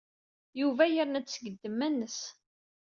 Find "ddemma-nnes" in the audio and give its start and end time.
1.53-2.19